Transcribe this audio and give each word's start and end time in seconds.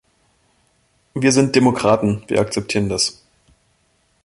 Wir 1.13 1.31
sind 1.31 1.55
Demokraten, 1.55 2.23
wir 2.27 2.39
akzeptieren 2.41 2.89
das. 2.89 3.21